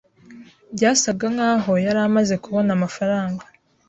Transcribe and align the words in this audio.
Byasaga 0.75 1.25
nkaho 1.33 1.71
yari 1.85 1.99
amaze 2.07 2.33
kubona 2.43 2.69
amafaranga. 2.77 3.43